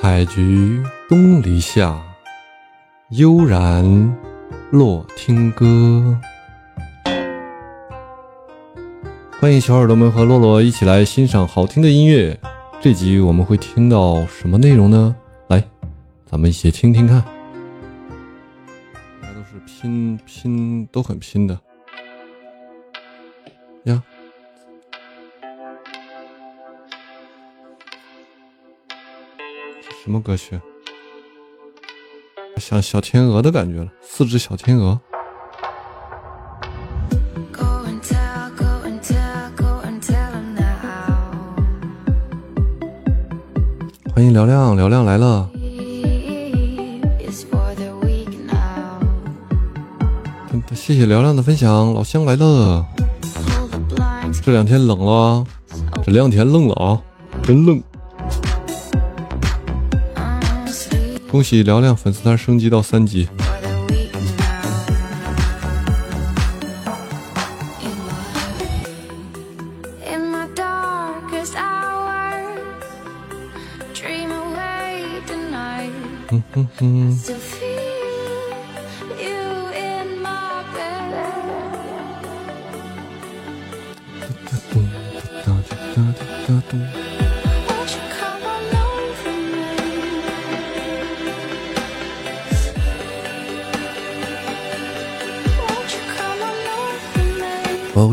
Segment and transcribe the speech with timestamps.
[0.00, 2.02] 采菊东篱下，
[3.10, 3.84] 悠然
[4.70, 6.18] 落听歌。
[9.38, 12.34] 欢迎小耳朵们和洛洛一起来欣赏好听的音乐。
[12.80, 15.14] 这集我们会听到什么内容呢？
[15.48, 15.62] 来，
[16.24, 17.20] 咱们一起听听看。
[19.20, 21.60] 大家都是拼拼，都很拼的
[23.82, 24.02] 呀。
[30.02, 30.58] 什么歌曲？
[32.56, 34.98] 像小天鹅的感觉了，四只小天鹅。
[44.14, 45.50] 欢迎嘹亮，嘹亮来了。
[50.74, 52.86] 谢谢嘹亮的分享，老乡来了。
[54.42, 55.44] 这两天冷了，
[56.02, 57.02] 这两天冷了啊，
[57.42, 57.82] 真冷。
[61.30, 63.28] 恭喜嘹亮粉丝团升级到三级。
[76.32, 77.10] 嗯哼哼。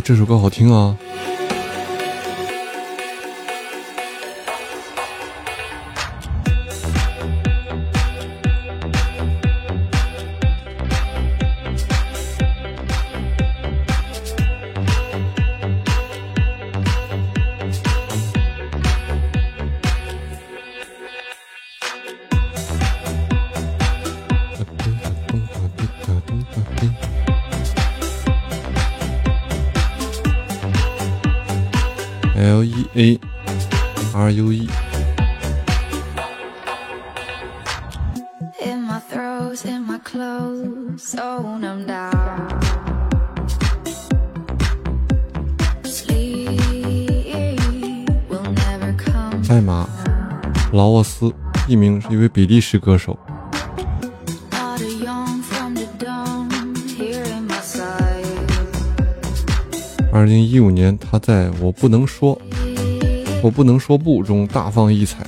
[0.03, 0.97] 这首歌好听啊。
[32.37, 33.19] ！L E A
[34.13, 34.69] R U E。
[49.49, 49.87] 艾玛·
[50.75, 51.33] 劳沃斯，
[51.67, 53.17] 艺名是一位比利时歌手。
[60.17, 62.41] 二零一五年，他在我不能说，
[63.43, 65.27] 我不能说不中大放异彩。